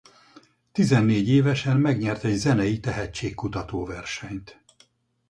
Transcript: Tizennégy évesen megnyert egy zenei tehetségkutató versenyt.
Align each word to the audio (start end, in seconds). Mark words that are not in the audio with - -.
Tizennégy 0.71 1.29
évesen 1.29 1.77
megnyert 1.77 2.23
egy 2.23 2.35
zenei 2.35 2.79
tehetségkutató 2.79 3.85
versenyt. 3.85 4.61